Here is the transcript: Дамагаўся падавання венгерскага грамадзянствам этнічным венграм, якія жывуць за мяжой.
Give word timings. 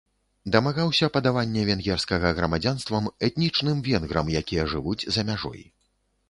Дамагаўся 0.53 1.09
падавання 1.17 1.65
венгерскага 1.69 2.31
грамадзянствам 2.39 3.11
этнічным 3.29 3.85
венграм, 3.89 4.33
якія 4.41 4.67
жывуць 4.73 4.99
за 5.13 5.21
мяжой. 5.31 5.61